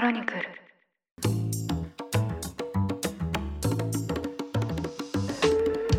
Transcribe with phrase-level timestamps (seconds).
[0.00, 0.40] クロニクル。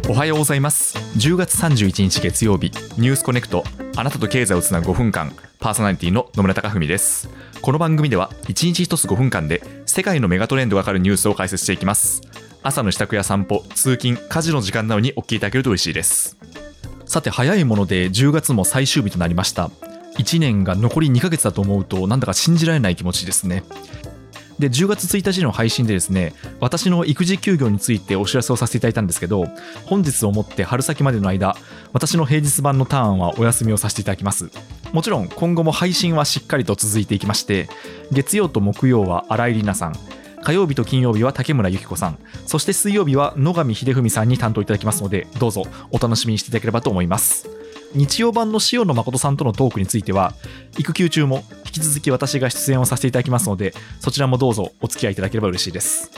[0.09, 0.97] おはようございます。
[1.19, 3.63] 10月31日月曜日ニュースコネクト。
[3.95, 7.29] あなたと経済をつなぐ5分間パーソナリティの野村貴文です。
[7.61, 12.21] この番組では1日1つ5分間で世界のメガトレンドがわかるニュースを解説していきます。
[12.63, 16.39] 朝の支度や散歩通勤家事の時間などにお聞きいただけると嬉しいです。
[17.05, 19.69] さて早いもので10月も最終日となりました。
[20.17, 23.63] 1年が残り2ヶ月だと思うとなんだか信じられない気持ちですね。
[24.59, 29.45] で10月1日の配信でですね私の育児休業についてお知らせをさせていただいたんですけど
[29.85, 31.55] 本日をもって春先までの間
[31.93, 34.51] 私の平日版のターンはお休みをさせていただきます。
[34.93, 37.69] もちろん今後も配信はしっかりと続いていきまして
[38.11, 39.95] 月曜と木曜は新井里奈さん
[40.43, 47.60] 火曜日と金曜日は竹村由紀子さんそして水曜日は野上秀文さんに担当いただきますのでどうぞお楽しみにしていただければと思います。
[47.93, 50.33] 日曜版の塩野誠さんとのトークについては
[50.77, 56.11] 育休中も引き続き私が出演をさせていただきますのでそちらもどうぞお付き合いいただければ嬉しいです。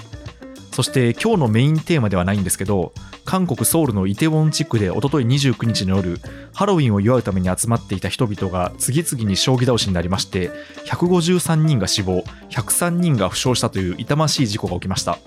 [0.71, 2.93] そして今日のメインテーマではないんですけど
[3.33, 6.19] 韓国ソウルのイテウォン地区でおととい29日の夜
[6.53, 10.51] ハロウィンを祝うために集まっていた人々が次々に将棋倒しになりまして
[10.85, 15.17] 153人が死亡103人が負傷したという痛ましい事故が起きました。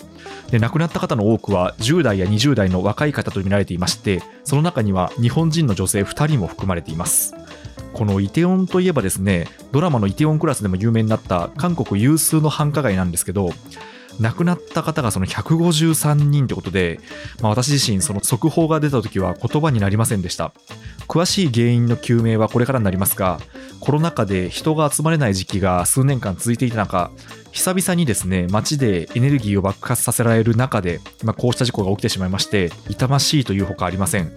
[0.52, 7.34] で亡くなった方の多くは10代や20代の若い方とみられていましてその中には日本人の女性2人も含まれています。
[7.92, 13.50] このイテウォンといえばですねドラマのイテウォンクラスでも有名になった韓国有数の繁華街なんですけど
[14.20, 17.00] 亡くなった方がその153人ということで、
[17.40, 20.52] まあ、私自身その速報が出た時は言葉になりませんでした。
[21.08, 23.38] 詳しい原因の究明はこれからになりますが
[23.80, 27.10] コロナ禍で人が集まれない時期が数年間続いていた中
[27.52, 34.32] 久々にですね街でエネルギーを爆発させられる中で、まあ、こうした事故が起きてしまいまして痛ましいというほかありません。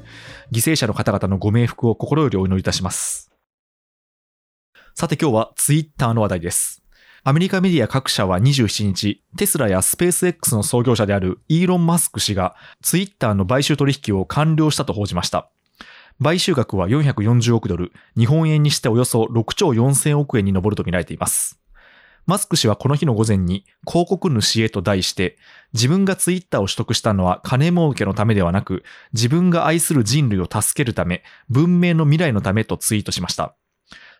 [0.51, 3.31] 犠牲者の方々のご冥福を心よりお祈りいたします。
[4.95, 6.83] さて今日はツイッターの話題です。
[7.23, 15.49] アメリカメディア各社は27日、テスラやスペース X の創業者であるイーロン・マスク氏がツイッターの買収取引を完了したと報じました。
[16.23, 21.59] 買収額は440億ドル、日本円にしておよそ6兆4000億円に上るとみられています。
[22.25, 25.37] マスク氏はこの日の午前に広告主へと題して
[25.73, 28.83] 自分がツイッターを取得したのは金儲けのためではなく
[29.13, 33.55] 自分が愛する人類を助けるため文明の未来のためとツイートしました。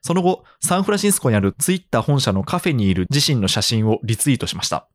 [0.02, 4.88] その後、サンフランシスコにあるツイッター本社のカフェにいる自身の写真をリツイートしました。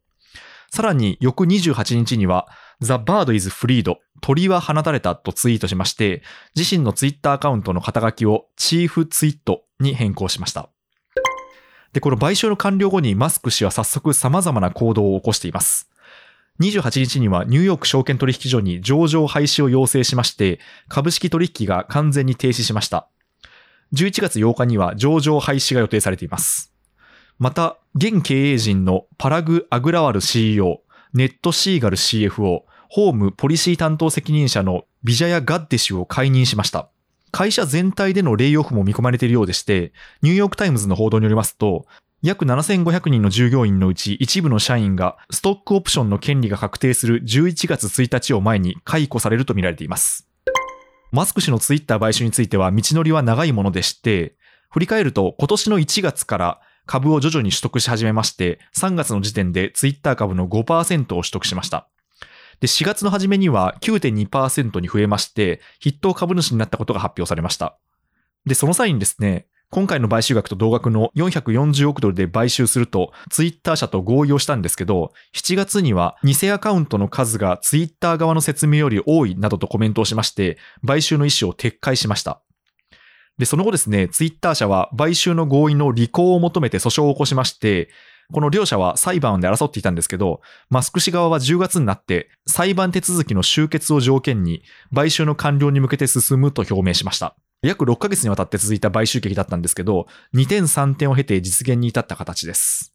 [0.70, 2.48] さらに翌28日には、
[2.80, 6.22] The Bird is Freed 鳥は放たれたとツイートしまして、
[6.56, 10.70] 自身のツイッターアカウントの肩書きをチーフツイートに変更しました。
[11.92, 15.88] で、この買収の完了後にマスク氏は早速様々な行動を起こしています。
[16.60, 23.08] 28日にはニューヨーク証券取引所に上場廃止を要請しまして、株式取引が完全に停止しました。
[23.94, 26.72] 11月8日には上場廃止が予定されています。
[27.38, 30.82] また、現経営陣のパラグ・アグラワル CEO、
[31.12, 36.88] ネッド・シーガル CFO、法務・ポリシー担当責任者のビジャヤ・ガッデ氏を解任しました。
[37.30, 41.86] 会社全体でのレイオフも見込まれているようでして、ニューヨークタイムズの報道によりますと、
[42.22, 50.26] 約7500人の従業員のうち一部の社員がストックオプションの権利が確定する11月1日を前に解雇されるとみられています。
[51.14, 54.34] マスク氏のツイッター買収については道のりは長いものでして、
[54.72, 61.86] 振り返ると今年の1月から株を徐々に取得し始めまして、3月の時点でツイッター株の5%を取得しました。
[62.58, 67.78] で、4月の初めには9.2%に増えまして、筆頭株主になったことが発表されました。
[68.44, 82.40] で、その際にですね、今回の買収額と同額の440億ドルで買収すると、ツイッター社と合意をしたんですけど、7月には偽アカウントの数がツイッター側の説明より多いなどとコメントをしまして、買収の意思を撤回しました。
[83.36, 87.88] で、その後ですね、ツイッター社は買収の合意の履行を求めて訴訟を起こしまして、
[88.32, 94.62] この両者は裁判で争っていたんですけど、マスク氏側は10月になって裁判手続きの終結を条件に
[94.94, 97.34] 買収の完了に向けて進むと表明しました。
[97.68, 102.92] 約6ヶ月にわたって続いた買収劇だったんですけど、2点3点を経て実現に至った形です。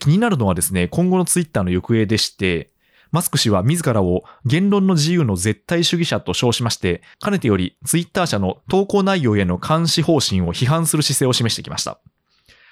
[0.00, 2.70] 気になるのはですね、今後のツイッターの行方でして、
[3.10, 12.00] マスク氏は自らを言論の自由の絶対主義者と称しまして、かねてよりツイッター社の投稿内容への監視方針を批判する姿勢を示してきました。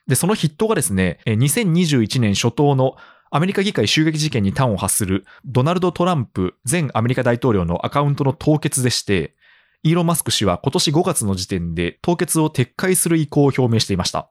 [0.08, 2.96] で、その筆頭がですね、2021年初頭の
[3.30, 9.36] アメリカ議会襲撃事件に端を発するドナルド・トランプ前アメリカ大統領のアカウントの凍結でして、
[9.84, 14.28] イーロン・マスク氏は今年5月の時点で凍結を撤回する意向を表明していました。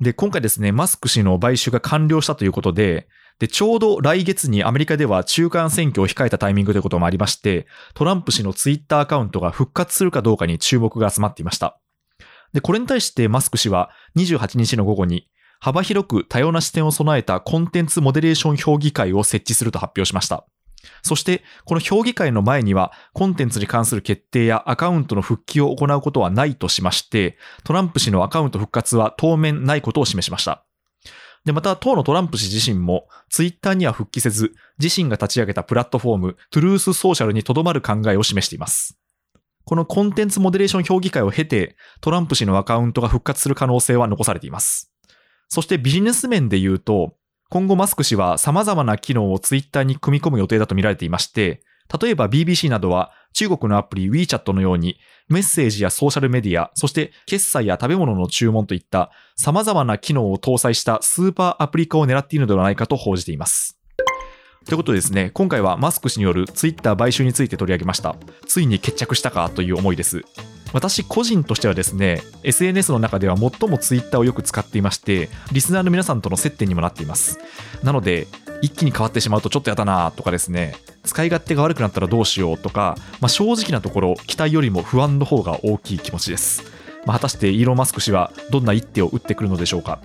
[0.00, 3.08] で、今回ですね、マスク氏の買収が完了したということで、
[3.38, 11.78] で、ちょうど来月にアメリカでは中間選挙を控えたタイミングということもありまして、トランプ氏のツイッターアカウントが復活するかどうかに注目が集まっていました。
[12.54, 15.28] で、これに対してマスク氏は28日の午後に、
[15.60, 20.46] 幅広く多様な視点を備えたコンテンツモデレーション評議会を設置すると発表しました。
[21.02, 30.64] そして、この評議会の前には、コンテンツに関する決定やアカウントの復帰を行うことはないとしまして、トランプ氏のアカウント復活は当面ないことを示しました。
[31.44, 38.98] で、また、当のトランプ氏自身も、ツイッターには復帰せず、自身が立ち上げたプラットフォーム、トゥルースソーシャルにとどまる考えを示しています。
[39.64, 44.90] このコンテンツモデレーション評議会を経て、トランプ氏のアカウントが復活する可能性は残されています。
[45.48, 47.17] そしてビジネス面で言うと、
[47.50, 51.62] 今後マスク氏は様々な機能をツイッターに組み込む予定だと見られていまして、
[52.00, 54.98] 例えば BBC などは中国のアプリ WeChat のように
[55.30, 63.78] メッセージやソーシャルメディア、そして決済や食べ物の注文といった様々な機能を搭載したスーパーアプリ化を狙っているのではないかと報じています。
[64.66, 68.14] ということでですね、今回はマスク氏によるツイッター買収について取り上げました。
[68.46, 70.22] ついに決着したかという思いです。
[70.72, 77.38] 私個人としてはですね、SNS の中では最もツイッターをよく使っていまして、リスナーの皆さんとの接点にもなっています。
[77.82, 78.26] なので、
[78.60, 80.74] 一気に変わってしまうとちょっとやだなとかですね、
[81.04, 86.64] 使い勝手が悪くなったらどうしようとか、まあ、正直なところ、期待よりも不安の方が大きい気持ちです。
[87.06, 90.00] まあ、果たしてイーロン・マスク氏はどんな一手を打ってくるのでしょうか。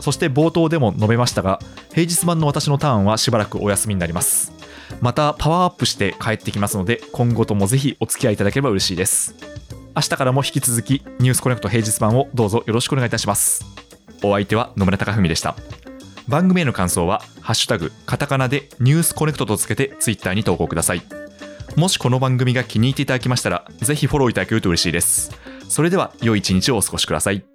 [0.00, 1.60] そして冒頭でも述べましたが、
[1.94, 4.52] 平日版の私のターンはしばらくお休みになります。
[5.00, 9.34] またパワーアップして帰ってきますので、今後ともぜひお付き合いいただければ嬉しいです。
[9.94, 13.64] 明日からも引き続き、ニュースコネクト平日版をどうぞよろしくお願いいたします。
[14.22, 15.54] お相手は野村貴文でした。
[16.28, 21.02] 番組への感想は、ハッシュタグ、カタカナでニュースコネクトとつけてツイッターに投稿ください。
[21.76, 25.30] もしこの番組が気に入っていただきましたら、ぜひフォローいただけると嬉しいです。
[25.68, 27.51] それでは、良い一日をお過ごしください。